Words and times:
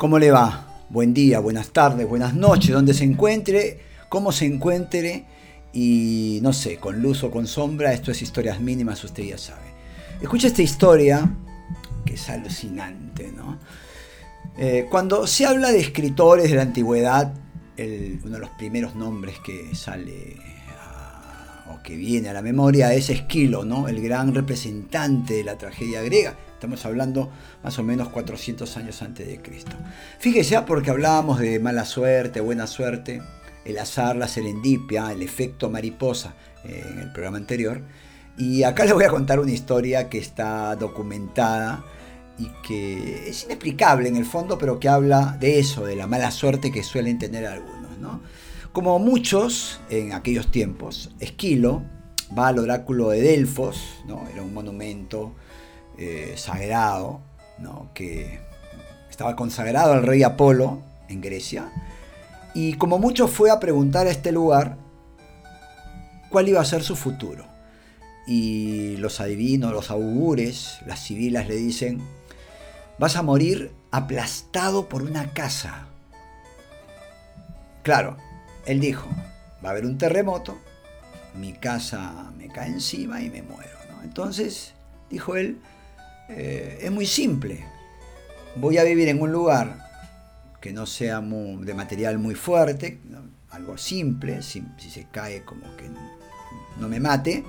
¿Cómo 0.00 0.18
le 0.18 0.30
va? 0.30 0.86
Buen 0.88 1.12
día, 1.12 1.40
buenas 1.40 1.74
tardes, 1.74 2.08
buenas 2.08 2.32
noches, 2.32 2.70
donde 2.70 2.94
se 2.94 3.04
encuentre, 3.04 3.80
cómo 4.08 4.32
se 4.32 4.46
encuentre 4.46 5.26
y 5.74 6.38
no 6.40 6.54
sé, 6.54 6.78
con 6.78 7.02
luz 7.02 7.22
o 7.22 7.30
con 7.30 7.46
sombra, 7.46 7.92
esto 7.92 8.10
es 8.10 8.22
historias 8.22 8.62
mínimas, 8.62 9.04
usted 9.04 9.24
ya 9.24 9.36
sabe. 9.36 9.66
Escucha 10.22 10.46
esta 10.46 10.62
historia 10.62 11.30
que 12.06 12.14
es 12.14 12.30
alucinante, 12.30 13.30
¿no? 13.36 13.58
Eh, 14.56 14.86
cuando 14.90 15.26
se 15.26 15.44
habla 15.44 15.70
de 15.70 15.80
escritores 15.80 16.48
de 16.48 16.56
la 16.56 16.62
antigüedad, 16.62 17.34
uno 17.76 18.36
de 18.36 18.38
los 18.38 18.50
primeros 18.56 18.94
nombres 18.94 19.38
que 19.40 19.74
sale 19.74 20.34
o 21.70 21.82
que 21.82 21.94
viene 21.96 22.30
a 22.30 22.32
la 22.32 22.40
memoria 22.40 22.94
es 22.94 23.10
Esquilo, 23.10 23.66
¿no? 23.66 23.86
el 23.86 24.00
gran 24.00 24.34
representante 24.34 25.34
de 25.34 25.44
la 25.44 25.58
tragedia 25.58 26.00
griega. 26.00 26.36
Estamos 26.60 26.84
hablando 26.84 27.30
más 27.64 27.78
o 27.78 27.82
menos 27.82 28.10
400 28.10 28.76
años 28.76 29.00
antes 29.00 29.26
de 29.26 29.40
Cristo. 29.40 29.72
Fíjese, 30.18 30.56
ah, 30.56 30.66
porque 30.66 30.90
hablábamos 30.90 31.38
de 31.38 31.58
mala 31.58 31.86
suerte, 31.86 32.42
buena 32.42 32.66
suerte, 32.66 33.22
el 33.64 33.78
azar, 33.78 34.14
la 34.14 34.28
serendipia, 34.28 35.10
el 35.10 35.22
efecto 35.22 35.70
mariposa 35.70 36.34
eh, 36.62 36.84
en 36.86 36.98
el 36.98 37.12
programa 37.12 37.38
anterior. 37.38 37.80
Y 38.36 38.62
acá 38.64 38.84
les 38.84 38.92
voy 38.92 39.04
a 39.04 39.08
contar 39.08 39.40
una 39.40 39.52
historia 39.52 40.10
que 40.10 40.18
está 40.18 40.76
documentada 40.76 41.82
y 42.36 42.48
que 42.62 43.30
es 43.30 43.44
inexplicable 43.44 44.10
en 44.10 44.16
el 44.16 44.26
fondo, 44.26 44.58
pero 44.58 44.78
que 44.78 44.90
habla 44.90 45.38
de 45.40 45.60
eso, 45.60 45.86
de 45.86 45.96
la 45.96 46.06
mala 46.06 46.30
suerte 46.30 46.70
que 46.70 46.82
suelen 46.82 47.18
tener 47.18 47.46
algunos. 47.46 47.96
¿no? 47.96 48.20
Como 48.72 48.98
muchos 48.98 49.80
en 49.88 50.12
aquellos 50.12 50.50
tiempos, 50.50 51.08
Esquilo 51.20 51.84
va 52.38 52.48
al 52.48 52.58
oráculo 52.58 53.08
de 53.08 53.22
Delfos, 53.22 53.82
¿no? 54.06 54.28
era 54.30 54.42
un 54.42 54.52
monumento 54.52 55.36
eh, 55.98 56.34
sagrado, 56.36 57.20
que 57.94 58.40
estaba 59.10 59.36
consagrado 59.36 59.92
al 59.92 60.02
rey 60.02 60.22
Apolo 60.22 60.80
en 61.08 61.20
Grecia, 61.20 61.70
y 62.54 62.74
como 62.74 62.98
mucho 62.98 63.28
fue 63.28 63.50
a 63.50 63.60
preguntar 63.60 64.06
a 64.06 64.10
este 64.10 64.32
lugar 64.32 64.76
cuál 66.30 66.48
iba 66.48 66.60
a 66.60 66.64
ser 66.64 66.82
su 66.82 66.96
futuro. 66.96 67.44
Y 68.26 68.96
los 68.96 69.20
adivinos, 69.20 69.72
los 69.72 69.90
augures, 69.90 70.78
las 70.86 71.00
sibilas 71.00 71.48
le 71.48 71.56
dicen, 71.56 72.00
vas 72.98 73.16
a 73.16 73.22
morir 73.22 73.72
aplastado 73.90 74.88
por 74.88 75.02
una 75.02 75.32
casa. 75.32 75.86
Claro, 77.82 78.16
él 78.66 78.80
dijo, 78.80 79.08
va 79.64 79.68
a 79.68 79.72
haber 79.72 79.86
un 79.86 79.98
terremoto, 79.98 80.58
mi 81.34 81.52
casa 81.52 82.30
me 82.36 82.48
cae 82.48 82.68
encima 82.68 83.22
y 83.22 83.30
me 83.30 83.42
muero. 83.42 83.78
Entonces, 84.02 84.74
dijo 85.08 85.36
él, 85.36 85.58
eh, 86.36 86.78
es 86.82 86.90
muy 86.90 87.06
simple. 87.06 87.64
Voy 88.56 88.78
a 88.78 88.84
vivir 88.84 89.08
en 89.08 89.20
un 89.20 89.32
lugar 89.32 89.88
que 90.60 90.72
no 90.72 90.86
sea 90.86 91.20
de 91.20 91.74
material 91.74 92.18
muy 92.18 92.34
fuerte, 92.34 93.00
algo 93.50 93.78
simple, 93.78 94.42
si, 94.42 94.62
se 94.78 95.06
cae 95.10 95.42
como 95.42 95.64
que 95.76 95.88
no 96.78 96.88
me 96.88 97.00
mate. 97.00 97.44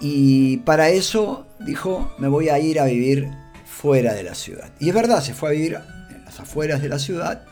Y 0.00 0.58
para 0.58 0.88
eso 0.88 1.46
dijo, 1.60 2.12
me 2.18 2.28
voy 2.28 2.48
a 2.48 2.58
ir 2.58 2.80
a 2.80 2.86
vivir 2.86 3.30
fuera 3.64 4.14
de 4.14 4.24
la 4.24 4.34
ciudad. 4.34 4.72
Y 4.80 4.88
es 4.88 4.94
verdad, 4.94 5.22
se 5.22 5.34
fue 5.34 5.50
a 5.50 5.52
vivir 5.52 5.78
en 6.10 6.24
las 6.24 6.40
afueras 6.40 6.82
de 6.82 6.88
la 6.88 6.98
ciudad. 6.98 7.44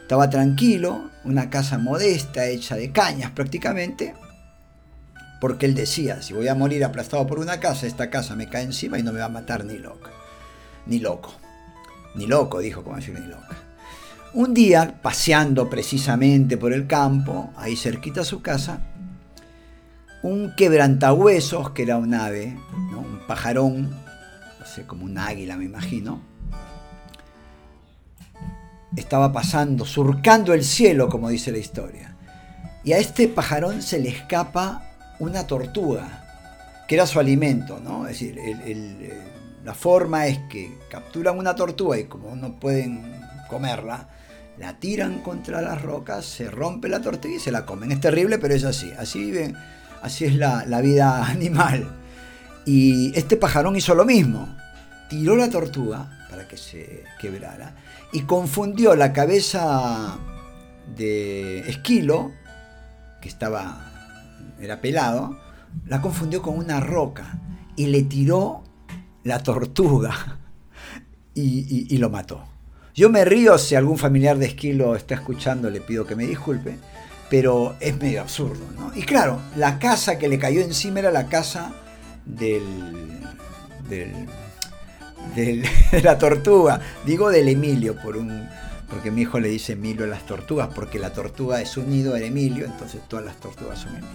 Estaba 0.00 0.30
tranquilo, 0.30 1.10
una 1.24 1.50
casa 1.50 1.78
modesta, 1.78 2.46
hecha 2.46 2.76
de 2.76 2.92
cañas 2.92 3.30
prácticamente, 3.32 4.14
porque 5.42 5.66
él 5.66 5.74
decía, 5.74 6.22
si 6.22 6.34
voy 6.34 6.46
a 6.46 6.54
morir 6.54 6.84
aplastado 6.84 7.26
por 7.26 7.40
una 7.40 7.58
casa, 7.58 7.88
esta 7.88 8.10
casa 8.10 8.36
me 8.36 8.48
cae 8.48 8.62
encima 8.62 8.96
y 8.96 9.02
no 9.02 9.12
me 9.12 9.18
va 9.18 9.24
a 9.24 9.28
matar 9.28 9.64
ni 9.64 9.76
loca. 9.76 10.12
Ni 10.86 11.00
loco. 11.00 11.34
Ni 12.14 12.28
loco, 12.28 12.60
dijo, 12.60 12.84
como 12.84 12.94
decir 12.94 13.18
ni 13.18 13.26
loca. 13.26 13.56
Un 14.34 14.54
día, 14.54 15.00
paseando 15.02 15.68
precisamente 15.68 16.56
por 16.56 16.72
el 16.72 16.86
campo, 16.86 17.52
ahí 17.56 17.74
cerquita 17.74 18.20
a 18.20 18.24
su 18.24 18.40
casa, 18.40 18.82
un 20.22 20.54
quebrantahuesos, 20.54 21.70
que 21.70 21.82
era 21.82 21.96
un 21.96 22.14
ave, 22.14 22.56
un 22.96 23.18
pajarón, 23.26 23.90
no 24.60 24.64
sé, 24.64 24.86
como 24.86 25.04
un 25.04 25.18
águila 25.18 25.56
me 25.56 25.64
imagino, 25.64 26.22
estaba 28.94 29.32
pasando, 29.32 29.86
surcando 29.86 30.54
el 30.54 30.62
cielo, 30.62 31.08
como 31.08 31.30
dice 31.30 31.50
la 31.50 31.58
historia. 31.58 32.14
Y 32.84 32.92
a 32.92 32.98
este 32.98 33.26
pajarón 33.26 33.82
se 33.82 33.98
le 33.98 34.08
escapa 34.08 34.91
una 35.18 35.46
tortuga, 35.46 36.84
que 36.88 36.94
era 36.94 37.06
su 37.06 37.20
alimento, 37.20 37.80
¿no? 37.80 38.06
Es 38.06 38.20
decir, 38.20 38.38
eh, 38.38 39.20
la 39.64 39.74
forma 39.74 40.26
es 40.26 40.38
que 40.50 40.78
capturan 40.90 41.38
una 41.38 41.54
tortuga 41.54 41.98
y 41.98 42.04
como 42.04 42.34
no 42.34 42.58
pueden 42.58 43.20
comerla, 43.48 44.08
la 44.58 44.78
tiran 44.78 45.20
contra 45.20 45.62
las 45.62 45.80
rocas, 45.82 46.24
se 46.24 46.50
rompe 46.50 46.88
la 46.88 47.00
tortuga 47.00 47.34
y 47.34 47.38
se 47.38 47.52
la 47.52 47.64
comen. 47.64 47.92
Es 47.92 48.00
terrible, 48.00 48.38
pero 48.38 48.54
es 48.54 48.64
así. 48.64 48.92
Así, 48.98 49.32
así 50.02 50.24
es 50.24 50.34
la, 50.34 50.64
la 50.66 50.80
vida 50.80 51.26
animal. 51.28 51.88
Y 52.64 53.16
este 53.18 53.36
pajarón 53.36 53.76
hizo 53.76 53.94
lo 53.94 54.04
mismo. 54.04 54.56
Tiró 55.08 55.36
la 55.36 55.50
tortuga 55.50 56.26
para 56.30 56.48
que 56.48 56.56
se 56.56 57.04
quebrara 57.20 57.74
y 58.12 58.22
confundió 58.22 58.94
la 58.94 59.12
cabeza 59.12 60.18
de 60.96 61.60
Esquilo, 61.60 62.32
que 63.20 63.28
estaba 63.28 63.91
era 64.60 64.80
pelado, 64.80 65.38
la 65.86 66.00
confundió 66.00 66.42
con 66.42 66.56
una 66.56 66.80
roca 66.80 67.40
y 67.76 67.86
le 67.86 68.02
tiró 68.02 68.62
la 69.24 69.42
tortuga 69.42 70.38
y, 71.34 71.96
lo 71.98 72.10
mató. 72.10 72.44
Yo 72.94 73.08
me 73.08 73.24
río 73.24 73.56
si 73.56 73.74
algún 73.74 73.96
familiar 73.96 74.36
de 74.36 74.46
Esquilo 74.46 74.96
está 74.96 75.14
escuchando, 75.14 75.70
le 75.70 75.80
pido 75.80 76.06
que 76.06 76.14
me 76.14 76.26
disculpe, 76.26 76.76
pero 77.30 77.74
es 77.80 77.98
medio 77.98 78.20
absurdo, 78.20 78.66
¿no? 78.76 78.92
Y 78.94 79.02
claro, 79.02 79.40
la 79.56 79.78
casa 79.78 80.18
que 80.18 80.28
le 80.28 80.38
cayó 80.38 80.60
encima 80.60 80.98
era 80.98 81.10
la 81.10 81.28
casa 81.28 81.72
del, 82.26 82.62
del, 83.88 84.26
de 85.90 86.02
la 86.02 86.18
tortuga, 86.18 86.80
digo 87.06 87.30
del 87.30 87.48
Emilio, 87.48 87.96
por 87.96 88.18
un, 88.18 88.46
porque 88.92 89.10
mi 89.10 89.22
hijo 89.22 89.40
le 89.40 89.48
dice 89.48 89.72
Emilio 89.72 90.04
a 90.04 90.08
las 90.08 90.26
tortugas, 90.26 90.68
porque 90.74 90.98
la 90.98 91.14
tortuga 91.14 91.62
es 91.62 91.78
un 91.78 91.88
nido 91.88 92.12
de 92.12 92.26
Emilio, 92.26 92.66
entonces 92.66 93.00
todas 93.08 93.24
las 93.24 93.36
tortugas 93.36 93.78
son 93.78 93.96
Emilio. 93.96 94.12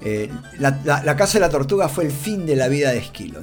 Eh, 0.00 0.30
la, 0.60 1.16
casa 1.16 1.34
de 1.34 1.40
la 1.40 1.48
tortuga 1.48 1.88
fue 1.88 2.04
el 2.04 2.12
fin 2.12 2.46
de 2.46 2.54
la 2.54 2.68
vida 2.68 2.92
de 2.92 2.98
Esquilo. 2.98 3.40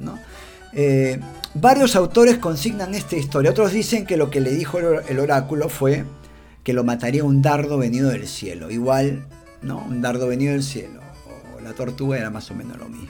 Eh, 0.72 1.20
varios 1.54 1.98
autores 1.98 2.38
consignan 2.38 2.96
esta 2.96 3.18
historia, 3.18 3.52
otros 3.52 3.74
dicen 3.74 4.06
que 4.06 4.16
lo 4.16 4.30
que 4.30 4.40
le 4.40 4.52
dijo 4.52 4.80
el 4.80 5.20
oráculo 5.20 5.68
fue 5.68 6.06
que 6.64 6.72
lo 6.72 6.86
mataría 6.86 7.26
un 7.26 7.42
dardo 7.42 7.78
venido 7.78 8.10
del 8.10 8.26
cielo, 8.26 8.72
igual, 8.72 9.26
¿no? 9.62 9.80
un 9.80 10.02
dardo 10.02 10.28
venido 10.28 10.54
del 10.54 10.64
cielo, 10.64 11.02
o 11.58 11.60
la 11.60 11.74
tortuga 11.74 12.18
era 12.18 12.30
más 12.30 12.50
o 12.52 12.56
menos 12.56 12.78
lo 12.78 12.88
mismo. 12.88 13.10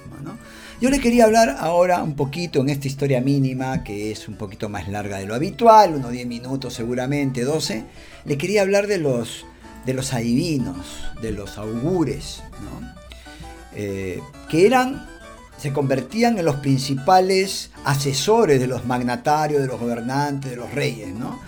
Yo 0.82 0.90
le 0.90 1.00
quería 1.00 1.26
hablar 1.26 1.58
ahora 1.60 2.02
un 2.02 2.16
poquito 2.16 2.60
en 2.60 2.70
esta 2.70 2.88
historia 2.88 3.22
mínima, 3.22 3.84
que 3.84 4.12
es 4.12 4.28
un 4.28 4.34
poquito 4.34 4.68
más 4.68 4.88
larga 4.88 5.20
de 5.20 5.28
lo 5.28 5.36
habitual, 5.36 5.94
unos 5.94 6.12
10 6.12 6.26
minutos 6.26 6.74
seguramente, 6.74 7.44
12. 7.44 7.84
Le 8.26 8.38
quería 8.40 8.64
hablar 8.64 8.88
de 8.88 8.98
los, 8.98 9.46
de 9.86 9.94
los 9.94 10.12
adivinos, 10.12 11.04
de 11.22 11.34
los 11.34 11.60
augures, 11.60 12.42
eh, 13.76 14.22
que 14.50 14.66
eran, 14.66 15.08
se 15.60 15.72
convertían 15.72 16.40
en 16.40 16.46
los 16.46 16.56
principales 16.56 17.70
asesores 17.86 18.60
de 18.60 18.66
los 18.66 18.84
magnatarios, 18.84 19.62
de 19.62 19.68
los 19.68 19.80
gobernantes, 19.80 20.50
de 20.50 20.58
los 20.58 20.74
reyes. 20.74 21.14
¿no? 21.14 21.40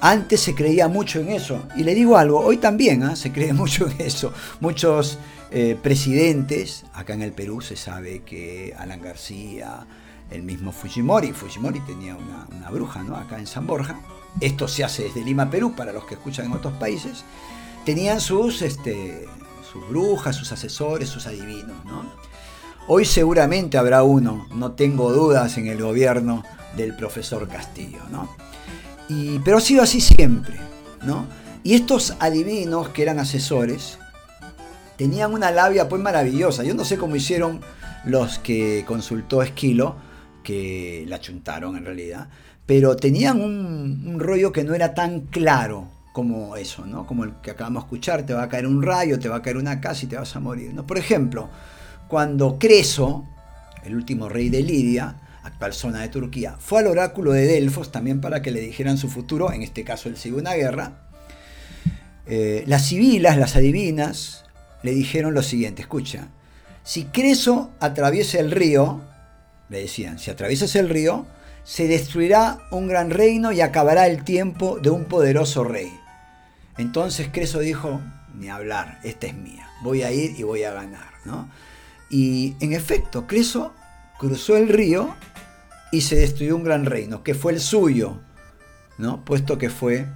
Antes 0.00 0.40
se 0.40 0.54
creía 0.54 0.88
mucho 0.88 1.20
en 1.20 1.30
eso. 1.30 1.62
Y 1.76 1.82
le 1.82 1.94
digo 1.94 2.16
algo, 2.16 2.40
hoy 2.40 2.58
también 2.58 3.02
¿ah? 3.02 3.16
se 3.16 3.32
cree 3.32 3.52
mucho 3.54 3.88
en 3.88 4.00
eso. 4.00 4.32
Muchos 4.60 5.18
eh, 5.50 5.76
presidentes, 5.82 6.84
acá 6.92 7.14
en 7.14 7.22
el 7.22 7.32
Perú 7.32 7.60
se 7.60 7.76
sabe 7.76 8.22
que 8.22 8.74
Alan 8.78 9.00
García, 9.00 9.86
el 10.30 10.42
mismo 10.42 10.72
Fujimori, 10.72 11.32
Fujimori 11.32 11.80
tenía 11.80 12.16
una, 12.16 12.70
bruja 12.70 13.02
¿no? 13.02 13.16
acá 13.16 13.38
en 13.38 13.46
San 13.46 13.66
Borja, 13.66 13.98
esto 14.40 14.68
se 14.68 14.84
hace 14.84 15.04
desde 15.04 15.24
Lima, 15.24 15.50
Perú, 15.50 15.74
para 15.74 15.92
los 15.92 16.04
que 16.04 16.14
escuchan 16.14 16.46
en 16.46 16.52
otros 16.52 16.74
países, 16.74 17.24
tenían 17.84 18.20
sus, 18.20 18.62
este, 18.62 19.26
sus 19.72 19.88
brujas, 19.88 20.36
sus 20.36 20.52
asesores, 20.52 21.08
sus 21.08 21.26
adivinos. 21.26 21.84
¿no? 21.86 22.04
Hoy 22.86 23.04
seguramente 23.04 23.78
habrá 23.78 24.02
uno, 24.02 24.46
no 24.54 24.72
tengo 24.72 25.12
dudas, 25.12 25.56
en 25.56 25.66
el 25.66 25.82
gobierno 25.82 26.44
del 26.76 26.94
profesor 26.94 27.48
Castillo. 27.48 28.00
¿no? 28.10 28.28
Pero 29.44 29.56
ha 29.56 29.60
sido 29.60 29.82
así 29.82 30.00
siempre. 30.00 30.68
¿no? 31.04 31.26
Y 31.62 31.74
estos 31.74 32.14
adivinos 32.20 32.88
que 32.90 33.02
eran 33.02 33.18
asesores, 33.18 33.98
tenían 34.96 35.32
una 35.32 35.50
labia 35.50 35.88
pues 35.88 36.02
maravillosa. 36.02 36.64
Yo 36.64 36.74
no 36.74 36.84
sé 36.84 36.98
cómo 36.98 37.16
hicieron 37.16 37.60
los 38.04 38.38
que 38.38 38.84
consultó 38.86 39.42
Esquilo, 39.42 39.96
que 40.42 41.04
la 41.08 41.20
chuntaron 41.20 41.76
en 41.76 41.84
realidad, 41.84 42.28
pero 42.64 42.96
tenían 42.96 43.40
un, 43.40 44.18
rollo 44.18 44.52
que 44.52 44.64
no 44.64 44.74
era 44.74 44.94
tan 44.94 45.22
claro 45.22 45.88
como 46.12 46.56
eso, 46.56 46.86
¿no? 46.86 47.06
Como 47.06 47.24
el 47.24 47.34
que 47.42 47.50
acabamos 47.50 47.82
de 47.82 47.86
escuchar, 47.86 48.24
te 48.24 48.34
va 48.34 48.44
a 48.44 48.48
caer 48.48 48.66
un 48.66 48.82
rayo, 48.82 49.18
te 49.18 49.28
va 49.28 49.36
a 49.36 49.42
caer 49.42 49.56
una 49.56 49.80
casa 49.80 50.04
y 50.04 50.08
te 50.08 50.16
vas 50.16 50.34
a 50.34 50.40
morir, 50.40 50.74
¿no? 50.74 50.86
Por 50.86 50.98
ejemplo, 50.98 51.48
cuando 52.08 52.58
Creso, 52.58 53.24
el 53.84 53.94
último 53.94 54.28
rey 54.28 54.48
de 54.48 54.62
Lidia, 54.62 55.16
actual 55.48 55.72
zona 55.74 56.00
de 56.00 56.08
Turquía, 56.08 56.56
fue 56.58 56.80
al 56.80 56.86
oráculo 56.86 57.32
de 57.32 57.46
Delfos 57.46 57.92
también 57.92 58.20
para 58.20 58.42
que 58.42 58.50
le 58.50 58.60
dijeran 58.60 58.98
su 58.98 59.08
futuro, 59.08 59.52
en 59.52 59.62
este 59.62 59.84
caso 59.84 60.08
él 60.08 60.16
sigue 60.16 60.36
una 60.36 60.54
guerra. 60.54 60.92
Eh, 62.26 62.64
las 62.66 62.86
sibilas, 62.86 63.36
las 63.36 63.56
adivinas, 63.56 64.44
le 64.82 64.92
dijeron 64.92 65.34
lo 65.34 65.42
siguiente, 65.42 65.82
escucha, 65.82 66.28
si 66.84 67.04
Creso 67.04 67.70
atraviesa 67.80 68.38
el 68.38 68.50
río, 68.50 69.02
le 69.68 69.80
decían, 69.80 70.18
si 70.18 70.30
atraviesas 70.30 70.74
el 70.76 70.88
río, 70.88 71.26
se 71.64 71.86
destruirá 71.86 72.60
un 72.70 72.88
gran 72.88 73.10
reino 73.10 73.52
y 73.52 73.60
acabará 73.60 74.06
el 74.06 74.24
tiempo 74.24 74.78
de 74.80 74.90
un 74.90 75.04
poderoso 75.04 75.64
rey. 75.64 75.92
Entonces 76.78 77.28
Creso 77.30 77.58
dijo, 77.58 78.00
ni 78.34 78.48
hablar, 78.48 79.00
esta 79.04 79.26
es 79.26 79.34
mía, 79.34 79.68
voy 79.82 80.02
a 80.02 80.12
ir 80.12 80.38
y 80.38 80.44
voy 80.44 80.62
a 80.62 80.72
ganar. 80.72 81.10
¿no? 81.24 81.50
Y 82.08 82.54
en 82.60 82.72
efecto, 82.72 83.26
Creso 83.26 83.74
cruzó 84.18 84.56
el 84.56 84.68
río 84.68 85.14
y 85.90 86.02
se 86.02 86.16
destruyó 86.16 86.56
un 86.56 86.64
gran 86.64 86.84
reino, 86.84 87.22
que 87.22 87.34
fue 87.34 87.52
el 87.52 87.60
suyo, 87.60 88.20
¿no? 88.98 89.24
puesto 89.24 89.58
que 89.58 89.70
fue 89.70 90.06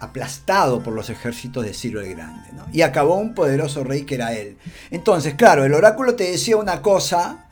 aplastado 0.00 0.82
por 0.82 0.92
los 0.92 1.08
ejércitos 1.10 1.64
de 1.64 1.72
Ciro 1.72 2.00
el 2.00 2.14
Grande. 2.14 2.50
Y 2.72 2.82
acabó 2.82 3.16
un 3.16 3.34
poderoso 3.34 3.84
rey 3.84 4.02
que 4.02 4.16
era 4.16 4.32
él. 4.32 4.58
Entonces, 4.90 5.34
claro, 5.34 5.64
el 5.64 5.74
oráculo 5.74 6.14
te 6.14 6.30
decía 6.30 6.56
una 6.56 6.82
cosa 6.82 7.46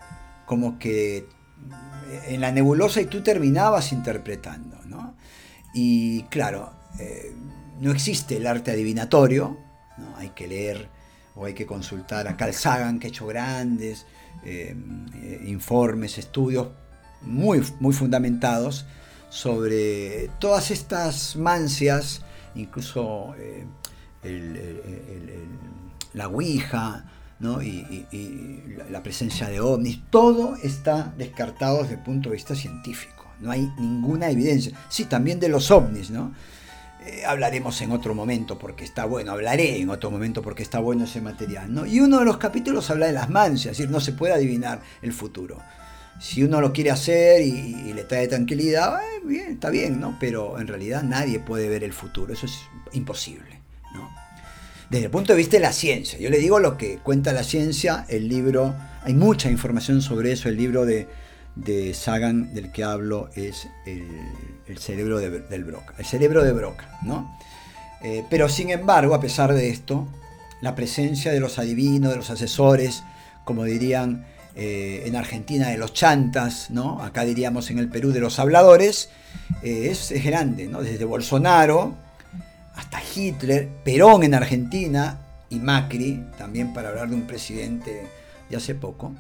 como 0.47 0.79
que 0.79 1.27
en 2.27 2.41
la 2.41 2.53
nebulosa 2.53 3.01
y 3.01 3.07
tú 3.07 3.23
terminabas 3.23 3.93
interpretando. 3.93 4.79
¿no? 4.87 5.15
Y 5.73 6.25
claro, 6.25 6.73
eh, 6.99 7.33
no 7.81 7.91
existe 7.91 8.37
el 8.37 8.47
arte 8.47 8.73
adivinatorio, 8.73 9.57
¿no? 9.99 10.17
hay 10.17 10.31
que 10.31 10.47
leer 10.47 10.89
o 11.35 11.47
hay 11.47 11.55
que 11.55 11.65
consultar 11.65 12.29
a 12.29 12.37
Carl 12.37 12.53
que 13.01 13.07
ha 13.07 13.09
hecho 13.09 13.27
grandes 13.27 14.05
eh, 14.45 14.77
eh, 15.15 15.41
informes, 15.47 16.19
estudios 16.19 16.69
muy, 17.25 17.63
muy 17.81 17.93
fundamentados 17.93 18.87
sobre 19.31 20.29
todas 20.39 20.71
estas 20.71 21.37
mancias, 21.37 22.23
incluso 22.55 23.35
la 26.13 26.29
Ouija, 26.29 27.05
y, 27.63 28.63
la 28.91 29.03
presencia 29.03 29.49
de 29.49 29.61
ovnis, 29.61 30.01
todo 30.11 30.57
está 30.63 31.13
descartado 31.17 31.83
desde 31.83 31.95
el 31.95 32.03
punto 32.03 32.31
de 32.31 32.37
vista 32.37 32.55
científico. 32.55 33.27
No 33.41 33.51
hay 33.51 33.73
ninguna 33.79 34.31
evidencia. 34.31 34.73
Sí, 34.89 35.07
también 35.07 35.41
de 35.41 35.49
los 35.49 35.71
ovnis, 35.71 36.11
¿no? 36.11 36.33
Eh, 37.05 37.25
hablaremos 37.27 37.81
en 37.81 37.91
otro 37.91 38.15
momento 38.15 38.57
porque 38.57 38.85
está 38.85 39.07
bueno, 39.07 39.33
hablaré 39.33 39.81
en 39.81 39.91
otro 39.91 40.13
momento 40.13 40.41
porque 40.41 40.63
está 40.63 40.79
bueno 40.79 41.05
ese 41.05 41.21
material, 41.21 41.75
¿no? 41.75 41.85
Y 41.85 41.99
uno 41.99 42.21
de 42.21 42.25
los 42.25 42.37
capítulos 42.37 42.89
habla 42.91 43.07
de 43.07 43.13
las 43.13 43.29
mancias, 43.29 43.73
es 43.73 43.79
decir, 43.79 43.91
no 43.91 43.99
se 43.99 44.13
puede 44.13 44.35
adivinar 44.35 44.81
el 45.01 45.13
futuro. 45.13 45.61
Si 46.23 46.45
uno 46.45 46.61
lo 46.61 46.73
quiere 46.73 46.93
hacer 46.93 47.43
y, 47.43 47.93
le 47.93 48.05
trae 48.05 48.29
tranquilidad, 48.29 49.01
eh, 49.29 49.47
está 49.51 49.71
bien, 49.71 49.99
¿no? 49.99 50.17
Pero 50.21 50.61
en 50.61 50.69
realidad 50.69 51.03
nadie 51.03 51.41
puede 51.41 51.69
ver 51.69 51.83
el 51.83 51.93
futuro, 51.93 52.33
eso 52.33 52.47
es 52.47 52.61
imposible, 52.93 53.61
¿no? 53.93 54.09
desde 54.89 55.07
el 55.07 55.11
punto 55.11 55.33
de 55.33 55.39
vista 55.39 55.57
de 55.57 55.63
la 55.63 55.73
ciencia. 55.73 56.21
Yo 56.21 56.31
le 56.31 56.39
digo 56.39 56.61
lo 56.61 56.77
que 56.77 56.99
cuenta 56.99 57.33
la 57.33 57.43
ciencia, 57.43 58.07
el 58.09 58.29
libro, 58.29 58.73
hay 59.03 59.15
mucha 59.15 59.51
información 59.51 60.01
sobre 60.01 60.31
eso, 60.31 60.49
el 60.49 60.57
libro 60.57 60.87
de, 60.87 61.09
Sagan 61.93 62.55
del 62.55 62.71
que 62.71 62.85
hablo 62.85 63.29
es 63.35 63.69
el, 63.85 64.79
cerebro 64.79 65.19
de, 65.19 65.41
del 65.41 65.65
Broca, 65.65 65.95
el 65.99 66.05
cerebro 66.05 66.45
de 66.45 66.53
Broca, 66.53 67.01
¿no? 67.03 67.37
Eh, 68.05 68.25
pero 68.31 68.49
sin 68.49 68.71
embargo, 68.71 69.15
a 69.15 69.21
pesar 69.21 69.53
de 69.55 69.71
esto, 69.71 70.07
la 70.61 70.77
presencia 70.77 71.33
de 71.33 71.41
los 71.41 71.59
adivinos, 71.59 72.13
de 72.13 72.19
los 72.19 72.31
asesores, 72.31 73.03
como 73.45 73.65
dirían 73.65 74.25
eh, 74.55 75.05
en 75.07 75.17
Argentina 75.17 75.69
de 75.69 75.79
los 75.79 75.93
chantas, 75.93 76.71
¿no? 76.71 77.03
acá 77.03 77.25
diríamos 77.25 77.71
en 77.71 77.79
el 77.79 77.89
Perú 77.89 78.13
de 78.13 78.21
los 78.21 78.39
habladores, 78.39 79.11
eh, 79.63 79.89
es, 79.91 80.13
grande, 80.25 80.67
¿no? 80.67 80.83
desde 80.83 81.05
Bolsonaro, 81.05 81.95
hasta 82.75 83.01
Hitler, 83.15 83.69
Perón 83.85 84.25
en 84.25 84.35
Argentina 84.35 85.19
y 85.51 85.59
Macri, 85.59 86.25
también 86.39 86.73
para 86.73 86.91
hablar 86.91 87.09
de 87.09 87.15
un 87.15 87.27
presidente 87.27 88.07
de 88.49 88.57
hace 88.57 88.75
poco, 88.75 89.13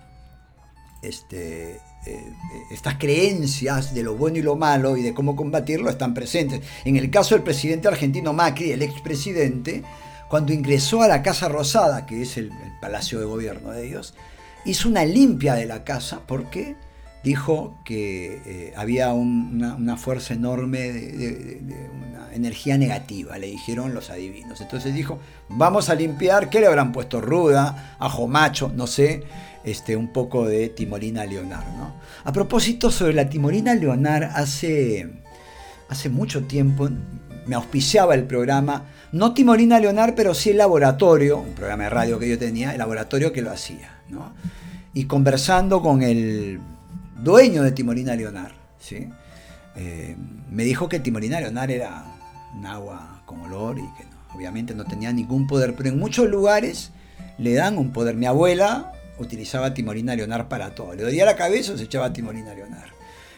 este, 1.02 1.80
eh, 2.06 2.32
estas 2.70 2.96
creencias 2.96 3.94
de 3.94 4.02
lo 4.02 4.16
bueno 4.16 4.38
y 4.38 4.42
lo 4.42 4.56
malo 4.56 4.96
y 4.96 5.02
de 5.02 5.14
cómo 5.14 5.36
combatirlo 5.36 5.88
están 5.88 6.14
presentes. 6.14 6.60
En 6.84 6.96
el 6.96 7.10
caso 7.10 7.34
del 7.34 7.44
presidente 7.44 7.88
argentino 7.88 8.32
Macri, 8.32 8.72
el 8.72 8.82
expresidente, 8.82 9.82
cuando 10.28 10.52
ingresó 10.52 11.02
a 11.02 11.08
la 11.08 11.22
Casa 11.22 11.48
Rosada, 11.48 12.06
que 12.06 12.22
es 12.22 12.36
el, 12.38 12.50
palacio 12.80 13.20
de 13.20 13.26
gobierno 13.26 13.70
de 13.70 13.86
ellos, 13.86 14.14
hizo 14.64 14.88
una 14.88 15.04
limpia 15.04 15.54
de 15.54 15.66
la 15.66 15.84
casa 15.84 16.20
porque 16.26 16.76
dijo 17.22 17.78
que 17.84 18.42
eh, 18.44 18.72
había 18.76 19.12
una, 19.12 19.96
fuerza 19.96 20.34
enorme 20.34 20.92
de, 20.92 21.88
una 21.92 22.32
energía 22.34 22.76
negativa, 22.78 23.38
le 23.38 23.46
dijeron 23.46 23.94
los 23.94 24.10
adivinos. 24.10 24.60
Entonces 24.60 24.94
dijo, 24.94 25.18
vamos 25.48 25.88
a 25.88 25.94
limpiar, 25.94 26.50
¿qué 26.50 26.60
le 26.60 26.66
habrán 26.66 26.92
puesto? 26.92 27.20
Ruda, 27.20 27.96
ajo 27.98 28.26
macho, 28.26 28.72
no 28.74 28.86
sé, 28.86 29.22
este, 29.64 29.96
un 29.96 30.12
poco 30.12 30.46
de 30.46 30.68
Timorina 30.68 31.24
Leonar. 31.24 31.64
¿no? 31.76 31.94
A 32.24 32.32
propósito, 32.32 32.90
sobre 32.90 33.14
la 33.14 33.28
Timorina 33.28 33.74
Leonar, 33.74 34.24
hace, 34.34 35.08
hace 35.88 36.08
mucho 36.08 36.44
tiempo 36.44 36.88
me 37.46 37.54
auspiciaba 37.54 38.14
el 38.14 38.24
programa, 38.24 38.86
no 39.12 39.34
Timorina 39.34 39.78
Leonar, 39.78 40.14
pero 40.14 40.34
sí 40.34 40.50
el 40.50 40.58
laboratorio, 40.58 41.38
un 41.38 41.54
programa 41.54 41.84
de 41.84 41.90
radio 41.90 42.18
que 42.18 42.28
yo 42.28 42.38
tenía, 42.38 42.72
el 42.72 42.78
laboratorio 42.78 43.32
que 43.32 43.42
lo 43.42 43.50
hacía. 43.50 44.01
¿No? 44.12 44.32
Y 44.94 45.04
conversando 45.06 45.82
con 45.82 46.02
el 46.02 46.60
dueño 47.22 47.62
de 47.62 47.72
Timorina 47.72 48.14
Leonar, 48.14 48.52
¿sí? 48.78 49.08
Eh, 49.74 50.16
me 50.50 50.64
dijo 50.64 50.88
que 50.88 51.00
Timorina 51.00 51.40
Leonar 51.40 51.70
era 51.70 52.04
un 52.54 52.66
agua 52.66 53.22
con 53.24 53.40
olor 53.40 53.78
y 53.78 53.82
que 53.82 54.04
obviamente 54.34 54.74
no 54.74 54.84
tenía 54.84 55.12
ningún 55.12 55.46
poder, 55.46 55.74
pero 55.74 55.88
en 55.88 55.98
muchos 55.98 56.28
lugares 56.28 56.90
le 57.38 57.54
dan 57.54 57.78
un 57.78 57.92
poder. 57.92 58.14
Mi 58.14 58.26
abuela 58.26 58.92
utilizaba 59.18 59.72
Timorina 59.74 60.14
Leonar 60.14 60.48
para 60.48 60.74
todo. 60.74 60.94
Le 60.94 61.02
dolía 61.02 61.24
la 61.24 61.36
cabeza, 61.36 61.76
se 61.76 61.84
echaba 61.84 62.12
Timorina 62.12 62.54
Leonar. 62.54 62.90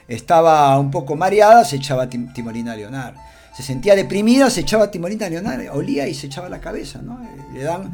Estaba 0.09 0.79
un 0.79 0.91
poco 0.91 1.17
mareada, 1.17 1.65
se 1.65 1.77
echaba 1.77 2.09
Timorina 2.09 2.77
Leonar. 2.77 3.15
Se 3.57 3.63
sentía 3.63 3.95
deprimida, 3.95 4.51
se 4.51 4.61
echaba 4.61 4.91
Timorina 4.91 5.29
Leonar. 5.29 5.69
Olía 5.73 6.09
y 6.09 6.15
se 6.15 6.27
echaba 6.27 6.49
la 6.49 6.61
cabeza, 6.61 7.01
¿no? 7.01 7.21
Le 7.53 7.63
dan 7.63 7.93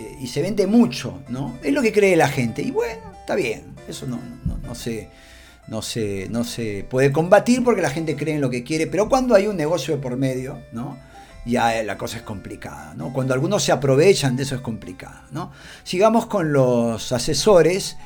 eh, 0.00 0.16
y 0.20 0.26
se 0.28 0.40
vende 0.40 0.66
mucho, 0.66 1.22
¿no? 1.28 1.58
Es 1.62 1.72
lo 1.72 1.82
que 1.82 1.92
cree 1.92 2.16
la 2.16 2.28
gente. 2.28 2.62
Y 2.62 2.70
bueno, 2.70 3.02
está 3.20 3.34
bien, 3.34 3.74
eso 3.86 4.06
no, 4.06 4.18
no, 4.62 4.74
sé 4.74 5.10
no 5.68 5.82
se, 5.82 6.28
no 6.30 6.42
se 6.42 6.86
puede 6.88 7.12
combatir 7.12 7.62
porque 7.62 7.82
la 7.82 7.90
gente 7.90 8.16
cree 8.16 8.34
en 8.36 8.40
lo 8.40 8.50
que 8.50 8.64
quiere, 8.64 8.86
pero 8.86 9.08
cuando 9.08 9.34
hay 9.34 9.46
un 9.46 9.56
negocio 9.56 9.94
de 9.94 10.02
por 10.02 10.16
medio, 10.16 10.58
¿no? 10.72 10.96
ya 11.44 11.82
la 11.82 11.96
cosa 11.96 12.18
es 12.18 12.22
complicada. 12.22 12.94
¿no? 12.94 13.12
Cuando 13.12 13.34
algunos 13.34 13.62
se 13.62 13.72
aprovechan 13.72 14.36
de 14.36 14.44
eso 14.44 14.54
es 14.54 14.60
complicado. 14.60 15.20
¿no? 15.30 15.52
Sigamos 15.84 16.26
con 16.26 16.52
los 16.52 17.12
asesores. 17.12 17.96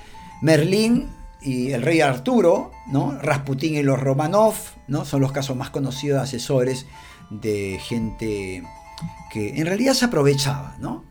Merlín 0.42 1.10
y 1.40 1.72
el 1.72 1.82
rey 1.82 2.00
Arturo, 2.00 2.72
¿no? 2.88 3.18
Rasputín 3.20 3.76
y 3.76 3.82
los 3.82 4.00
Romanov, 4.00 4.54
¿no? 4.88 5.04
son 5.04 5.20
los 5.20 5.32
casos 5.32 5.56
más 5.56 5.70
conocidos 5.70 6.18
de 6.18 6.22
asesores 6.22 6.86
de 7.30 7.78
gente 7.82 8.62
que 9.30 9.58
en 9.58 9.66
realidad 9.66 9.94
se 9.94 10.06
aprovechaba. 10.06 10.76
¿no? 10.80 11.04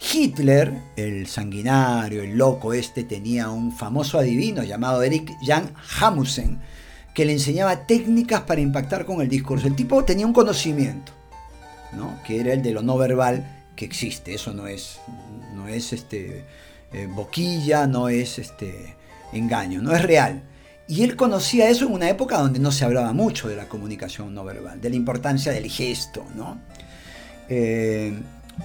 Hitler, 0.00 0.72
el 0.96 1.26
sanguinario, 1.26 2.22
el 2.22 2.36
loco 2.36 2.72
este, 2.72 3.04
tenía 3.04 3.50
un 3.50 3.70
famoso 3.70 4.18
adivino 4.18 4.62
llamado 4.62 5.02
Eric 5.02 5.32
Jan 5.42 5.74
Hamusen, 6.00 6.58
que 7.14 7.24
le 7.24 7.32
enseñaba 7.32 7.86
técnicas 7.86 8.42
para 8.42 8.60
impactar 8.60 9.04
con 9.04 9.20
el 9.20 9.28
discurso. 9.28 9.66
El 9.66 9.76
tipo 9.76 10.04
tenía 10.04 10.26
un 10.26 10.32
conocimiento, 10.32 11.12
¿no? 11.92 12.18
que 12.24 12.40
era 12.40 12.52
el 12.52 12.62
de 12.62 12.72
lo 12.72 12.82
no 12.82 12.96
verbal 12.96 13.64
que 13.76 13.84
existe. 13.84 14.34
Eso 14.34 14.54
no 14.54 14.66
es, 14.66 15.00
no 15.54 15.68
es 15.68 15.92
este, 15.92 16.44
eh, 16.92 17.06
boquilla, 17.06 17.86
no 17.86 18.08
es 18.08 18.38
este, 18.38 18.96
engaño, 19.32 19.82
no 19.82 19.94
es 19.94 20.02
real. 20.02 20.42
Y 20.88 21.04
él 21.04 21.14
conocía 21.14 21.68
eso 21.68 21.86
en 21.86 21.92
una 21.92 22.08
época 22.08 22.38
donde 22.38 22.58
no 22.58 22.72
se 22.72 22.84
hablaba 22.84 23.12
mucho 23.12 23.48
de 23.48 23.56
la 23.56 23.68
comunicación 23.68 24.34
no 24.34 24.44
verbal, 24.44 24.80
de 24.80 24.90
la 24.90 24.96
importancia 24.96 25.52
del 25.52 25.70
gesto. 25.70 26.24
¿no? 26.34 26.58
Eh, 27.48 28.18